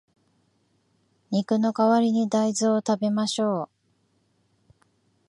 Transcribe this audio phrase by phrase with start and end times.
[1.29, 3.69] 肉の代わりに大豆を食べましょ
[4.71, 4.79] う